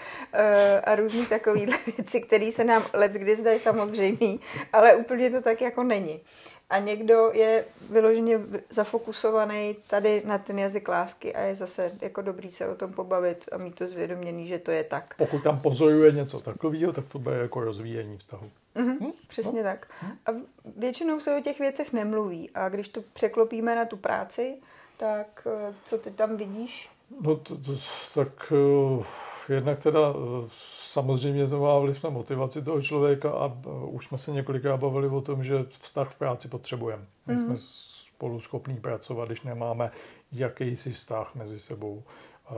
a 0.84 0.95
různý 0.95 1.25
takovýhle 1.25 1.78
věci, 1.98 2.22
které 2.22 2.51
se 2.51 2.63
nám 2.63 2.84
let 2.94 3.12
kdy 3.12 3.36
zdají 3.36 3.60
samozřejmý, 3.60 4.39
ale 4.74 4.96
úplně 4.96 5.29
to 5.29 5.41
tak 5.41 5.62
jako 5.62 5.84
není 5.84 6.22
a 6.70 6.79
někdo 6.79 7.32
je 7.34 7.65
vyloženě 7.89 8.39
zafokusovaný 8.70 9.75
tady 9.88 10.22
na 10.25 10.38
ten 10.38 10.60
jazyk 10.60 10.88
lásky 10.88 11.36
a 11.36 11.41
je 11.41 11.55
zase 11.55 11.91
jako 12.01 12.22
dobrý 12.22 12.51
se 12.51 12.67
o 12.67 12.75
tom 12.75 12.93
pobavit 12.93 13.46
a 13.51 13.58
mít 13.58 13.75
to 13.75 13.88
zvědoměný, 13.88 14.48
že 14.48 14.60
to 14.60 14.72
je 14.72 14.84
tak. 14.84 15.13
Pokud 15.17 15.43
tam 15.43 15.60
pozoruje 15.60 16.12
něco 16.12 16.39
takového, 16.41 16.93
tak 16.93 17.05
to 17.05 17.20
bude 17.20 17.36
jako 17.36 17.60
rozvíjení 17.60 18.17
vztahu. 18.17 18.50
Mm-hmm, 18.75 18.98
hm? 19.01 19.12
Přesně 19.27 19.63
no. 19.63 19.70
tak. 19.70 19.88
A 20.25 20.32
většinou 20.77 21.20
se 21.20 21.38
o 21.38 21.41
těch 21.41 21.60
věcech 21.60 21.93
nemluví 21.93 22.50
a 22.50 22.70
když 22.70 22.89
to 22.89 23.01
překlopíme 23.13 23.75
na 23.75 23.86
tu 23.86 23.98
práci, 23.98 24.55
tak 24.98 25.48
eh, 25.70 25.74
co 25.84 25.98
ty 25.98 26.12
tam 26.12 26.38
vidíš? 26.38 26.89
No 27.22 27.36
to, 27.36 27.58
to, 27.58 27.77
tak 28.13 28.51
uh, 28.51 29.05
jednak 29.50 29.84
teda 29.84 30.12
uh, 30.12 30.48
Samozřejmě 30.94 31.48
to 31.48 31.60
má 31.60 31.80
vliv 31.80 32.04
na 32.04 32.10
motivaci 32.10 32.62
toho 32.62 32.82
člověka 32.82 33.32
a 33.32 33.52
už 33.86 34.06
jsme 34.06 34.18
se 34.18 34.32
několikrát 34.32 34.78
bavili 34.78 35.08
o 35.08 35.22
tom, 35.22 35.44
že 35.44 35.66
vztah 35.70 36.10
v 36.12 36.16
práci 36.16 36.48
potřebujeme. 36.48 37.04
My 37.28 37.36
mm. 37.36 37.42
jsme 37.42 37.54
spolu 37.58 38.40
schopní 38.40 38.78
pracovat, 38.78 39.26
když 39.26 39.42
nemáme 39.42 39.92
jakýsi 40.32 40.94
vztah 40.94 41.36
mezi 41.36 41.60
sebou. 41.60 42.04
Uh, 42.52 42.56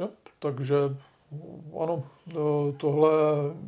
jo, 0.00 0.08
takže 0.38 0.76
ano, 1.82 2.02
tohle 2.76 3.10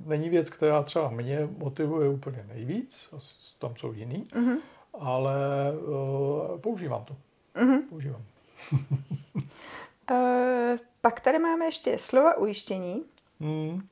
není 0.06 0.28
věc, 0.28 0.50
která 0.50 0.82
třeba 0.82 1.10
mě 1.10 1.48
motivuje 1.58 2.08
úplně 2.08 2.44
nejvíc, 2.48 3.14
tam 3.58 3.76
jsou 3.76 3.92
jiný, 3.92 4.24
mm-hmm. 4.24 4.56
ale 4.94 5.36
uh, 5.72 6.60
používám 6.60 7.04
to. 7.04 7.16
Mm-hmm. 7.54 7.80
Používám. 7.88 8.22
uh, 10.10 10.78
pak 11.06 11.20
tady 11.20 11.38
máme 11.38 11.64
ještě 11.64 11.98
slova 11.98 12.36
ujištění. 12.36 13.04
Hmm. 13.40 13.88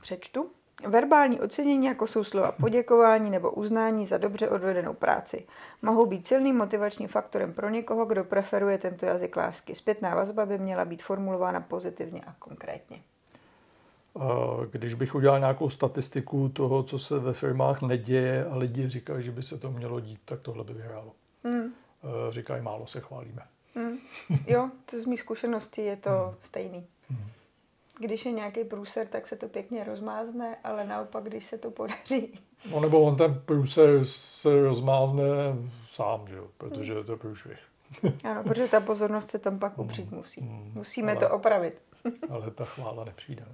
Přečtu. 0.00 0.50
Verbální 0.86 1.40
ocenění, 1.40 1.86
jako 1.86 2.06
jsou 2.06 2.24
slova 2.24 2.52
poděkování 2.52 3.30
nebo 3.30 3.50
uznání 3.50 4.06
za 4.06 4.18
dobře 4.18 4.48
odvedenou 4.48 4.94
práci, 4.94 5.46
mohou 5.82 6.06
být 6.06 6.26
silným 6.26 6.56
motivačním 6.56 7.08
faktorem 7.08 7.52
pro 7.52 7.68
někoho, 7.68 8.04
kdo 8.04 8.24
preferuje 8.24 8.78
tento 8.78 9.06
jazyk 9.06 9.36
lásky. 9.36 9.74
Zpětná 9.74 10.14
vazba 10.14 10.46
by 10.46 10.58
měla 10.58 10.84
být 10.84 11.02
formulována 11.02 11.60
pozitivně 11.60 12.20
a 12.26 12.34
konkrétně. 12.38 13.02
Když 14.70 14.94
bych 14.94 15.14
udělal 15.14 15.38
nějakou 15.38 15.70
statistiku 15.70 16.48
toho, 16.48 16.82
co 16.82 16.98
se 16.98 17.18
ve 17.18 17.32
firmách 17.32 17.82
neděje 17.82 18.46
a 18.46 18.56
lidi 18.56 18.88
říkají, 18.88 19.24
že 19.24 19.30
by 19.30 19.42
se 19.42 19.58
to 19.58 19.70
mělo 19.70 20.00
dít, 20.00 20.20
tak 20.24 20.40
tohle 20.40 20.64
by 20.64 20.72
vyhrálo. 20.72 21.12
Hmm. 21.44 21.72
Říkají, 22.30 22.62
málo 22.62 22.86
se 22.86 23.00
chválíme. 23.00 23.42
Hmm. 23.74 23.98
Jo, 24.46 24.70
to 24.90 25.00
z 25.00 25.06
mých 25.06 25.20
zkušeností 25.20 25.84
je 25.84 25.96
to 25.96 26.10
hmm. 26.10 26.34
stejný. 26.42 26.86
Hmm. 27.10 27.30
když 27.98 28.26
je 28.26 28.32
nějaký 28.32 28.64
průser, 28.64 29.06
tak 29.06 29.26
se 29.26 29.36
to 29.36 29.48
pěkně 29.48 29.84
rozmázne, 29.84 30.56
ale 30.64 30.84
naopak, 30.84 31.24
když 31.24 31.44
se 31.44 31.58
to 31.58 31.70
podaří. 31.70 32.38
No 32.70 32.80
nebo 32.80 33.02
on 33.02 33.16
ten 33.16 33.42
průser 33.46 34.04
se 34.04 34.62
rozmázne 34.62 35.24
sám, 35.92 36.28
že 36.28 36.36
jo, 36.36 36.48
protože 36.58 36.92
je 36.92 37.04
to 37.04 37.16
průšvih. 37.16 37.58
Ano, 38.24 38.42
protože 38.42 38.68
ta 38.68 38.80
pozornost 38.80 39.30
se 39.30 39.38
tam 39.38 39.58
pak 39.58 39.78
upřít 39.78 40.12
musí. 40.12 40.40
Musíme 40.74 41.12
ale, 41.12 41.20
to 41.20 41.34
opravit. 41.34 41.82
ale 42.30 42.50
ta 42.50 42.64
chvála 42.64 43.04
nepřijde. 43.04 43.44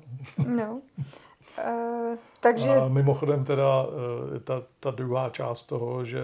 No. 0.46 0.80
Uh, 1.58 2.16
takže... 2.40 2.68
A 2.68 2.88
mimochodem 2.88 3.44
teda 3.44 3.86
eh, 4.36 4.40
ta, 4.40 4.62
ta 4.80 4.90
druhá 4.90 5.30
část 5.30 5.62
toho, 5.62 6.04
že 6.04 6.20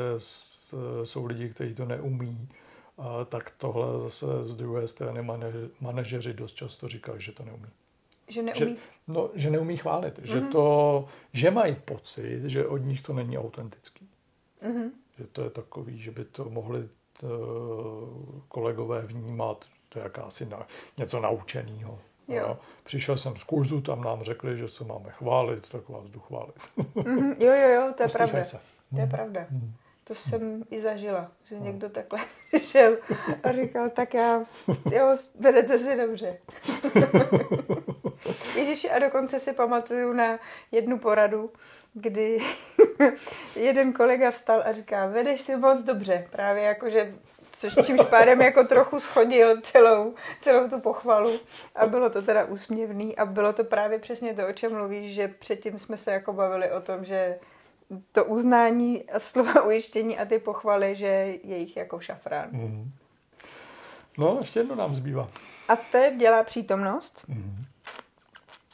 jsou 1.05 1.27
lidi, 1.27 1.49
kteří 1.49 1.75
to 1.75 1.85
neumí, 1.85 2.49
a 2.99 3.25
tak 3.25 3.51
tohle 3.57 4.01
zase 4.03 4.27
z 4.45 4.57
druhé 4.57 4.89
strany 4.89 5.29
manažeři, 5.81 6.35
dost 6.35 6.53
často 6.55 6.89
říkají, 6.89 7.23
že 7.23 7.33
to 7.33 7.45
neumí. 7.45 7.67
Že 8.29 8.43
neumí? 8.43 8.59
Že, 8.59 8.77
no, 9.09 9.31
že 9.35 9.51
neumí 9.51 9.77
chválit. 9.77 10.19
Mm-hmm. 10.19 10.27
Že, 10.27 10.41
mhm. 10.41 10.53
to, 10.53 11.09
že 11.33 11.51
mají 11.51 11.77
pocit, 11.85 12.43
že 12.45 12.67
od 12.67 12.79
nich 12.79 13.03
to 13.03 13.13
není 13.13 13.39
autentický. 13.39 14.09
Mm-hmm. 14.63 14.91
Že 15.19 15.25
to 15.27 15.45
je 15.45 15.51
takový, 15.51 15.99
že 15.99 16.11
by 16.11 16.25
to 16.25 16.45
mohli 16.45 16.89
to, 17.21 17.27
eh, 17.27 18.41
kolegové 18.49 19.03
vnímat, 19.03 19.65
to 19.89 19.99
je 19.99 20.03
jakási 20.03 20.47
na, 20.47 20.67
něco 20.97 21.21
naučeného. 21.21 21.99
Jo. 22.29 22.59
Přišel 22.85 23.19
jsem 23.19 23.37
z 23.37 23.45
kurzu, 23.45 23.81
tam 23.81 24.05
nám 24.05 24.23
řekli, 24.23 24.59
že 24.59 24.69
se 24.69 24.85
máme 24.85 25.11
chválit, 25.11 25.69
tak 25.69 25.89
vás 25.89 26.05
jdu 26.05 26.21
chválit. 26.21 26.55
Mm-hmm. 26.79 27.37
Jo, 27.41 27.53
jo, 27.53 27.69
jo, 27.69 27.93
to 27.97 28.03
je 28.03 28.09
pravda. 28.09 28.45
Se. 28.45 28.61
To 28.95 29.01
je 29.01 29.07
pravda. 29.07 29.41
Mm-hmm. 29.41 29.73
To 30.09 30.15
jsem 30.15 30.65
i 30.71 30.81
zažila, 30.81 31.33
že 31.45 31.55
no. 31.55 31.65
někdo 31.65 31.89
takhle 31.89 32.21
šel 32.67 32.97
a 33.43 33.53
říkal, 33.53 33.91
tak 33.91 34.15
já, 34.15 34.45
jo, 34.91 35.17
vedete 35.41 35.79
si 35.79 35.97
dobře. 35.97 36.39
Ježíš, 38.57 38.87
a 38.91 38.99
dokonce 38.99 39.39
si 39.39 39.53
pamatuju 39.53 40.13
na 40.13 40.39
jednu 40.73 40.99
poradu, 40.99 41.53
kdy 41.95 42.39
jeden 43.57 43.93
kolega 43.93 44.31
vstal 44.31 44.63
a 44.67 44.73
říká, 44.73 45.07
vedeš 45.07 45.41
si 45.41 45.57
moc 45.57 45.83
dobře, 45.83 46.29
právě 46.31 46.63
jako, 46.63 46.91
že 46.91 47.15
což 47.53 47.75
čímž 47.87 48.01
pádem 48.11 48.41
jako 48.41 48.65
trochu 48.65 49.01
schodil 49.01 49.61
celou, 49.61 50.15
celou 50.41 50.69
tu 50.69 50.81
pochvalu 50.81 51.41
a 51.75 51.87
bylo 51.87 52.11
to 52.11 52.23
teda 52.23 52.45
úsměvný 52.45 53.17
a 53.17 53.27
bylo 53.27 53.53
to 53.53 53.65
právě 53.65 53.99
přesně 53.99 54.35
to, 54.35 54.49
o 54.49 54.53
čem 54.53 54.73
mluvíš, 54.73 55.15
že 55.15 55.29
předtím 55.29 55.79
jsme 55.79 55.99
se 55.99 56.13
jako 56.13 56.33
bavili 56.33 56.71
o 56.71 56.81
tom, 56.81 57.05
že 57.05 57.39
to 58.13 58.25
uznání 58.25 59.11
a 59.11 59.19
slova 59.19 59.63
ujištění 59.67 60.19
a 60.19 60.25
ty 60.25 60.39
pochvaly, 60.39 60.95
že 60.95 61.07
je 61.45 61.59
jich 61.59 61.77
jako 61.77 62.01
šafrán. 62.01 62.49
Mm. 62.53 62.93
No, 64.19 64.37
ještě 64.41 64.61
jedno 64.61 64.75
nám 64.75 64.95
zbývá. 64.95 65.29
A 65.69 65.77
to 65.77 65.99
dělá 66.17 66.43
přítomnost. 66.43 67.25
Mm. 67.29 67.65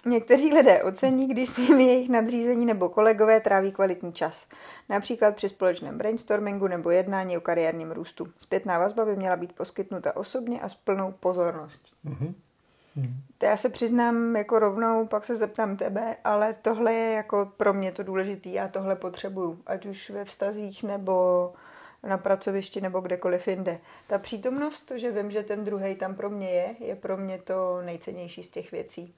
Někteří 0.06 0.54
lidé 0.54 0.82
ocení, 0.82 1.28
když 1.28 1.48
s 1.48 1.56
nimi 1.56 1.84
jejich 1.84 2.08
nadřízení 2.08 2.66
nebo 2.66 2.88
kolegové 2.88 3.40
tráví 3.40 3.72
kvalitní 3.72 4.12
čas. 4.12 4.46
Například 4.88 5.36
při 5.36 5.48
společném 5.48 5.98
brainstormingu 5.98 6.68
nebo 6.68 6.90
jednání 6.90 7.36
o 7.36 7.40
kariérním 7.40 7.90
růstu. 7.90 8.28
Zpětná 8.38 8.78
vazba 8.78 9.04
by 9.04 9.16
měla 9.16 9.36
být 9.36 9.52
poskytnuta 9.52 10.16
osobně 10.16 10.60
a 10.60 10.68
s 10.68 10.74
plnou 10.74 11.14
pozorností. 11.20 11.92
Mm-hmm. 12.04 12.34
Hmm. 12.96 13.14
To 13.38 13.46
já 13.46 13.56
se 13.56 13.68
přiznám 13.68 14.36
jako 14.36 14.58
rovnou, 14.58 15.06
pak 15.06 15.24
se 15.24 15.36
zeptám 15.36 15.76
tebe, 15.76 16.16
ale 16.24 16.54
tohle 16.62 16.92
je 16.92 17.12
jako 17.12 17.52
pro 17.56 17.72
mě 17.72 17.92
to 17.92 18.02
důležitý, 18.02 18.52
já 18.52 18.68
tohle 18.68 18.96
potřebuju, 18.96 19.58
ať 19.66 19.86
už 19.86 20.10
ve 20.10 20.24
vztazích 20.24 20.82
nebo 20.82 21.52
na 22.02 22.18
pracovišti 22.18 22.80
nebo 22.80 23.00
kdekoliv 23.00 23.48
jinde. 23.48 23.78
Ta 24.08 24.18
přítomnost, 24.18 24.80
to, 24.80 24.98
že 24.98 25.10
vím, 25.10 25.30
že 25.30 25.42
ten 25.42 25.64
druhý 25.64 25.94
tam 25.94 26.14
pro 26.14 26.30
mě 26.30 26.50
je, 26.50 26.74
je 26.78 26.96
pro 26.96 27.16
mě 27.16 27.38
to 27.38 27.82
nejcennější 27.82 28.42
z 28.42 28.48
těch 28.48 28.72
věcí. 28.72 29.14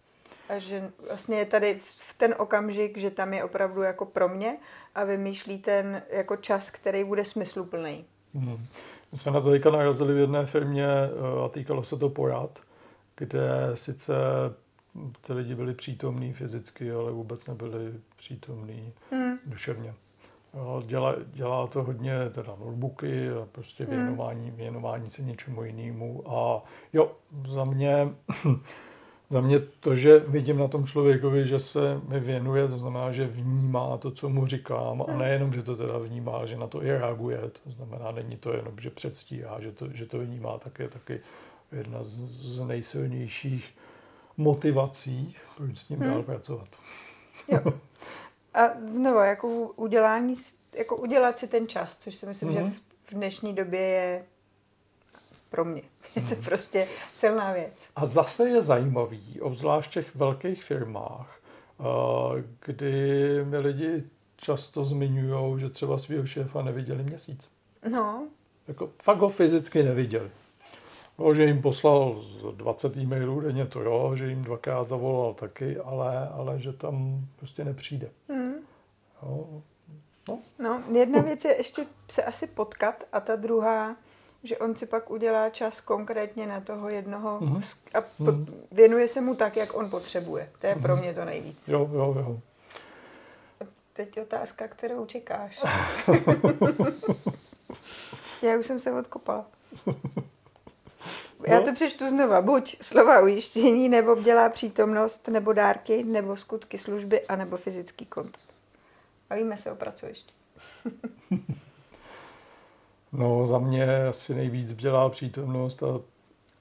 A 0.49 0.59
že 0.59 0.90
vlastně 1.09 1.38
je 1.38 1.47
tady 1.47 1.81
v 1.85 2.14
ten 2.14 2.35
okamžik, 2.38 2.99
že 2.99 3.11
tam 3.11 3.35
je 3.35 3.45
opravdu 3.45 3.83
jako 3.83 4.04
pro 4.04 4.28
mě 4.28 4.57
a 4.95 5.04
vymýšlí 5.04 5.59
ten 5.59 6.02
jako 6.11 6.37
čas, 6.37 6.71
který 6.71 7.04
bude 7.04 7.25
smysluplný. 7.25 8.04
Hmm. 8.35 8.57
My 9.12 9.19
jsme 9.19 9.33
na 9.33 9.40
to 9.40 9.50
teďka 9.50 9.71
narazili 9.71 10.14
v 10.14 10.19
jedné 10.19 10.47
firmě 10.47 10.87
eh, 10.87 11.45
a 11.45 11.49
týkalo 11.49 11.85
se 11.85 11.97
to 11.97 12.09
porad 12.09 12.59
kde 13.16 13.71
sice 13.75 14.14
ty 15.26 15.33
lidi 15.33 15.54
byli 15.54 15.75
přítomní 15.75 16.33
fyzicky, 16.33 16.92
ale 16.92 17.12
vůbec 17.12 17.47
nebyli 17.47 17.92
přítomní 18.16 18.92
hmm. 19.11 19.38
duševně. 19.47 19.94
Dělá, 20.87 21.14
dělá 21.33 21.66
to 21.66 21.83
hodně 21.83 22.12
teda 22.35 22.56
notebooky 22.61 23.30
a 23.30 23.47
prostě 23.52 23.85
hmm. 23.85 23.97
věnování, 23.97 24.50
věnování 24.50 25.11
se 25.11 25.23
něčemu 25.23 25.64
jinému. 25.64 26.30
A 26.30 26.64
jo, 26.92 27.12
za 27.49 27.64
mě, 27.64 28.09
za 29.30 29.40
mě 29.40 29.61
to, 29.61 29.94
že 29.94 30.18
vidím 30.18 30.59
na 30.59 30.68
tom 30.68 30.87
člověkovi, 30.87 31.47
že 31.47 31.59
se 31.59 32.00
mi 32.09 32.21
věnuje, 32.21 32.68
to 32.68 32.78
znamená, 32.78 33.12
že 33.12 33.26
vnímá 33.26 33.97
to, 33.97 34.11
co 34.11 34.28
mu 34.28 34.47
říkám 34.47 35.02
a 35.02 35.11
hmm. 35.11 35.18
nejenom, 35.18 35.52
že 35.52 35.62
to 35.62 35.76
teda 35.76 35.99
vnímá, 35.99 36.47
že 36.47 36.56
na 36.56 36.66
to 36.66 36.85
i 36.85 36.90
reaguje, 36.90 37.40
to 37.64 37.71
znamená, 37.71 38.11
není 38.11 38.37
to 38.37 38.52
jenom, 38.52 38.75
že 38.80 38.90
předstíhá, 38.90 39.61
že 39.61 39.73
to, 39.73 39.92
že 39.92 40.06
to 40.06 40.18
vnímá, 40.18 40.59
tak 40.59 40.78
je 40.78 40.88
taky 40.88 41.21
jedna 41.76 42.04
z, 42.04 42.19
z 42.28 42.61
nejsilnějších 42.61 43.75
motivací, 44.37 45.37
proč 45.57 45.78
s 45.78 45.88
ním 45.88 45.99
hmm. 45.99 46.11
dál 46.11 46.23
pracovat. 46.23 46.69
Jo. 47.49 47.61
A 48.54 48.61
znovu, 48.87 49.19
jako 49.19 49.49
udělání, 49.76 50.35
jako 50.73 50.97
udělat 50.97 51.38
si 51.38 51.49
ten 51.49 51.69
čas, 51.69 51.99
což 51.99 52.14
si 52.14 52.26
myslím, 52.26 52.49
hmm. 52.49 52.71
že 52.71 52.78
v 53.04 53.14
dnešní 53.14 53.54
době 53.54 53.81
je 53.81 54.25
pro 55.50 55.64
mě. 55.64 55.83
Je 56.16 56.23
to 56.23 56.35
hmm. 56.35 56.45
prostě 56.45 56.88
silná 57.14 57.52
věc. 57.52 57.73
A 57.97 58.07
zase 58.07 58.49
je 58.49 58.61
zajímavý, 58.61 59.40
obzvlášť 59.40 59.90
v 59.90 59.93
těch 59.93 60.14
velkých 60.14 60.64
firmách, 60.64 61.40
kdy 62.66 63.45
mi 63.45 63.59
lidi 63.59 64.04
často 64.37 64.85
zmiňují, 64.85 65.61
že 65.61 65.71
třeba 65.71 65.99
svého 65.99 66.26
šéfa 66.26 66.62
neviděli 66.62 67.02
měsíc. 67.02 67.49
No. 67.88 68.28
Jako 68.69 68.90
fakt 69.02 69.19
ho 69.19 69.28
fyzicky 69.28 69.83
neviděli. 69.83 70.31
No, 71.18 71.35
že 71.35 71.44
jim 71.44 71.62
poslal 71.62 72.23
20 72.52 72.97
e-mailů 72.97 73.40
denně, 73.40 73.66
to 73.66 73.80
jo, 73.80 74.16
že 74.16 74.28
jim 74.28 74.42
dvakrát 74.42 74.88
zavolal 74.88 75.35
taky, 75.35 75.78
ale, 75.78 76.28
ale 76.28 76.61
že 76.61 76.73
tam 76.73 77.26
prostě 77.37 77.64
nepřijde. 77.64 78.11
Mm. 78.28 78.54
Jo. 79.23 79.62
No. 80.28 80.38
no, 80.59 80.83
jedna 80.92 81.21
věc 81.21 81.44
je 81.44 81.56
ještě 81.56 81.87
se 82.11 82.23
asi 82.23 82.47
potkat 82.47 83.04
a 83.12 83.21
ta 83.21 83.37
druhá, 83.37 83.97
že 84.42 84.59
on 84.59 84.76
si 84.76 84.87
pak 84.87 85.11
udělá 85.11 85.50
čas 85.50 85.80
konkrétně 85.80 86.47
na 86.47 86.61
toho 86.61 86.88
jednoho 86.94 87.40
mm-hmm. 87.40 87.76
a 87.94 88.00
po, 88.00 88.33
mm. 88.33 88.47
věnuje 88.73 89.09
se 89.09 89.21
mu 89.21 89.35
tak, 89.35 89.56
jak 89.56 89.76
on 89.76 89.90
potřebuje. 89.90 90.50
To 90.59 90.66
je 90.66 90.75
mm-hmm. 90.75 90.83
pro 90.83 90.97
mě 90.97 91.14
to 91.14 91.25
nejvíc. 91.25 91.68
Jo, 91.68 91.90
jo, 91.92 92.14
jo. 92.18 92.40
Teď 93.92 94.21
otázka, 94.21 94.68
kterou 94.68 95.06
čekáš. 95.06 95.62
Já 98.42 98.59
už 98.59 98.66
jsem 98.66 98.78
se 98.78 98.92
odkopala. 98.92 99.47
Já 101.46 101.58
no. 101.58 101.64
to 101.64 101.72
přečtu 101.72 102.08
znova. 102.08 102.40
Buď 102.40 102.76
slova 102.82 103.20
ujištění, 103.20 103.88
nebo 103.88 104.22
dělá 104.22 104.48
přítomnost, 104.48 105.28
nebo 105.28 105.52
dárky, 105.52 106.04
nebo 106.04 106.36
skutky 106.36 106.78
služby, 106.78 107.26
anebo 107.26 107.56
fyzický 107.56 108.06
kontakt. 108.06 108.54
Bavíme 109.30 109.56
se 109.56 109.72
o 109.72 109.76
pracovišti. 109.76 110.32
no, 113.12 113.46
za 113.46 113.58
mě 113.58 114.06
asi 114.06 114.34
nejvíc 114.34 114.74
dělá 114.74 115.08
přítomnost 115.08 115.82
a, 115.82 116.00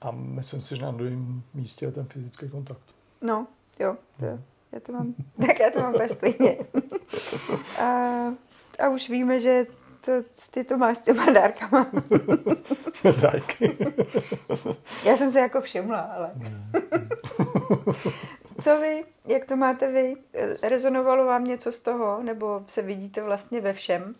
a 0.00 0.10
myslím 0.10 0.62
si, 0.62 0.76
že 0.76 0.82
na 0.82 0.90
druhém 0.90 1.42
místě 1.54 1.84
je 1.84 1.92
ten 1.92 2.04
fyzický 2.04 2.48
kontakt. 2.48 2.80
No, 3.20 3.46
jo, 3.80 3.96
to, 4.18 4.26
no. 4.26 4.38
já 4.72 4.80
to 4.80 4.92
mám, 4.92 5.14
tak 5.46 5.60
já 5.60 5.70
to 5.70 5.80
mám 5.80 5.94
stejně. 6.08 6.56
a, 7.80 7.86
a 8.78 8.88
už 8.88 9.10
víme, 9.10 9.40
že 9.40 9.66
to, 10.04 10.12
ty 10.50 10.64
to 10.64 10.78
máš 10.78 10.96
s 10.96 11.00
těma 11.00 11.32
dárkama. 11.32 11.90
Dárky. 13.22 13.76
Já 15.04 15.16
jsem 15.16 15.30
se 15.30 15.40
jako 15.40 15.60
všimla, 15.60 16.00
ale... 16.00 16.32
Co 18.60 18.80
vy, 18.80 19.04
jak 19.26 19.44
to 19.44 19.56
máte 19.56 19.92
vy? 19.92 20.16
Rezonovalo 20.62 21.26
vám 21.26 21.44
něco 21.44 21.72
z 21.72 21.78
toho, 21.78 22.22
nebo 22.22 22.64
se 22.66 22.82
vidíte 22.82 23.22
vlastně 23.22 23.60
ve 23.60 23.72
všem? 23.72 24.14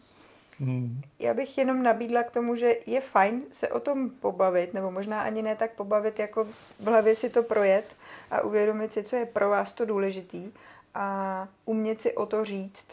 Hmm. 0.59 1.01
Já 1.19 1.35
bych 1.35 1.59
jenom 1.59 1.83
nabídla 1.83 2.23
k 2.23 2.31
tomu, 2.31 2.57
že 2.57 2.77
je 2.87 3.01
fajn 3.01 3.43
se 3.51 3.69
o 3.69 3.81
tom 3.81 4.11
pobavit, 4.11 4.75
nebo 4.75 4.91
možná 4.91 5.23
ani 5.23 5.43
ne 5.43 5.57
tak 5.57 5.75
pobavit, 5.75 6.19
jako 6.19 6.45
v 6.81 6.87
hlavě 6.87 7.15
si 7.15 7.31
to 7.31 7.43
projet 7.43 7.97
a 8.31 8.41
uvědomit 8.41 8.93
si, 8.93 9.03
co 9.03 9.17
je 9.17 9.27
pro 9.27 9.51
vás 9.51 9.73
to 9.73 9.85
důležitý 9.85 10.53
a 10.95 11.49
umět 11.65 12.01
si 12.01 12.15
o 12.15 12.27
to 12.27 12.45
říct 12.45 12.87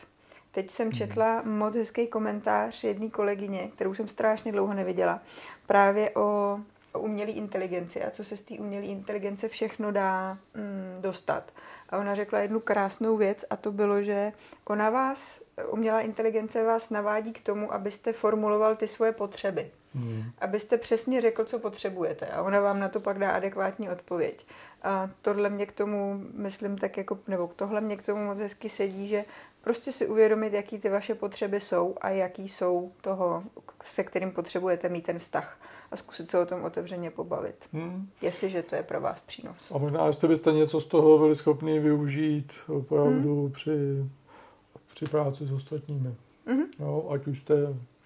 Teď 0.52 0.72
jsem 0.72 0.86
hmm. 0.86 0.94
četla 0.94 1.42
moc 1.42 1.76
hezký 1.76 2.08
komentář 2.08 2.84
jedné 2.84 3.10
kolegyně, 3.10 3.70
kterou 3.76 3.94
jsem 3.94 4.08
strašně 4.08 4.52
dlouho 4.52 4.74
neviděla, 4.74 5.22
právě 5.68 6.10
o, 6.10 6.60
o 6.94 7.00
umělé 7.00 7.32
inteligenci 7.32 8.04
a 8.04 8.12
co 8.12 8.24
se 8.24 8.38
z 8.38 8.42
té 8.42 8.56
umělé 8.56 8.86
inteligence 8.86 9.48
všechno 9.48 9.92
dá 9.92 10.38
mm, 10.56 11.02
dostat. 11.02 11.52
A 11.90 11.98
ona 11.98 12.16
řekla 12.16 12.40
jednu 12.40 12.60
krásnou 12.60 13.18
věc 13.18 13.46
a 13.50 13.56
to 13.56 13.72
bylo, 13.72 14.04
že 14.04 14.34
ona 14.66 14.90
vás, 14.90 15.42
umělá 15.70 16.02
inteligence 16.02 16.64
vás 16.64 16.90
navádí 16.90 17.34
k 17.34 17.42
tomu, 17.42 17.74
abyste 17.74 18.14
formuloval 18.14 18.76
ty 18.76 18.88
svoje 18.88 19.12
potřeby. 19.12 19.72
Hmm. 19.96 20.24
Abyste 20.40 20.78
přesně 20.78 21.22
řekl, 21.22 21.46
co 21.46 21.60
potřebujete 21.60 22.28
a 22.28 22.42
ona 22.42 22.60
vám 22.60 22.80
na 22.80 22.90
to 22.90 23.00
pak 23.00 23.20
dá 23.20 23.32
adekvátní 23.32 23.90
odpověď. 23.90 24.46
A 24.84 25.10
tohle 25.22 25.50
mě 25.50 25.66
k 25.66 25.72
tomu, 25.72 26.24
myslím 26.34 26.78
tak 26.78 26.98
jako, 26.98 27.20
nebo 27.28 27.52
tohle 27.56 27.82
mě 27.82 27.98
k 27.98 28.06
tomu 28.06 28.26
moc 28.26 28.40
hezky 28.40 28.70
sedí, 28.70 29.08
že 29.08 29.24
prostě 29.62 29.92
si 29.92 30.08
uvědomit, 30.08 30.54
jaký 30.54 30.80
ty 30.80 30.90
vaše 30.90 31.16
potřeby 31.16 31.60
jsou 31.60 31.96
a 32.02 32.10
jaký 32.10 32.50
jsou 32.50 32.92
toho, 33.02 33.44
se 33.84 34.04
kterým 34.04 34.32
potřebujete 34.32 34.90
mít 34.90 35.06
ten 35.06 35.20
vztah 35.20 35.60
a 35.92 35.96
zkusit 35.96 36.32
se 36.32 36.40
o 36.40 36.46
tom 36.46 36.64
otevřeně 36.64 37.12
pobavit, 37.12 37.66
hmm. 37.74 38.10
jestliže 38.22 38.64
to 38.64 38.76
je 38.76 38.84
pro 38.84 39.02
vás 39.02 39.22
přínos. 39.22 39.72
A 39.72 39.78
možná, 39.78 40.08
jestli 40.08 40.28
byste 40.28 40.52
něco 40.52 40.80
z 40.80 40.88
toho 40.88 41.18
byli 41.18 41.36
schopni 41.36 41.80
využít 41.80 42.54
opravdu 42.68 43.42
hmm. 43.42 43.52
při, 43.52 44.06
při 44.94 45.06
práci 45.06 45.46
s 45.46 45.52
ostatními. 45.52 46.16
Hmm. 46.46 46.64
Jo, 46.80 47.10
ať 47.12 47.28
už 47.28 47.40
jste 47.40 47.56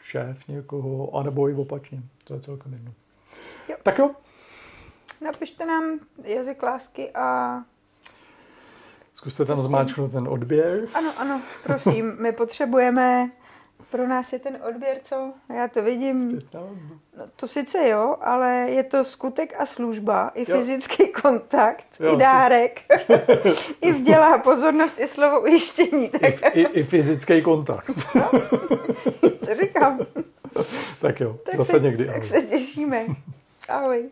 šéf 0.01 0.47
někoho, 0.47 1.15
anebo 1.15 1.49
i 1.49 1.53
opačně. 1.53 2.01
To 2.23 2.33
je 2.33 2.39
celkem 2.39 2.73
jedno. 2.73 2.91
Jo. 3.69 3.75
Tak 3.83 3.97
jo. 3.99 4.11
Napište 5.21 5.65
nám 5.65 5.99
jazyk 6.23 6.63
lásky 6.63 7.11
a 7.11 7.57
Zkuste 9.25 9.45
tam 9.45 9.57
zmáčknout 9.57 10.11
ten 10.11 10.27
odběr. 10.27 10.87
Ano, 10.93 11.13
ano, 11.17 11.41
prosím, 11.63 12.15
my 12.19 12.31
potřebujeme, 12.31 13.31
pro 13.91 14.07
nás 14.07 14.33
je 14.33 14.39
ten 14.39 14.57
odběr, 14.67 14.97
co? 15.03 15.33
Já 15.55 15.67
to 15.67 15.81
vidím. 15.83 16.41
No, 16.53 16.69
to 17.35 17.47
sice 17.47 17.89
jo, 17.89 18.15
ale 18.21 18.51
je 18.53 18.83
to 18.83 19.03
skutek 19.03 19.55
a 19.59 19.65
služba, 19.65 20.31
i 20.35 20.51
jo. 20.51 20.57
fyzický 20.57 21.07
kontakt, 21.07 21.87
jo, 21.99 22.13
i 22.13 22.17
dárek, 22.17 22.81
i 23.81 23.91
vzdělá 23.91 24.37
pozornost, 24.37 24.99
i 24.99 25.07
slovo 25.07 25.41
ujištění. 25.41 26.09
Tak. 26.09 26.55
I, 26.55 26.61
i, 26.61 26.79
I 26.79 26.83
fyzický 26.83 27.41
kontakt. 27.41 27.91
No, 28.15 28.29
to 29.45 29.55
říkám. 29.55 29.99
tak 31.01 31.19
jo, 31.19 31.37
tak 31.45 31.55
zase 31.57 31.71
se, 31.71 31.79
někdy. 31.79 32.05
Tak 32.05 32.15
ahoj. 32.15 32.27
se 32.27 32.41
těšíme. 32.41 33.05
Ahoj. 33.69 34.09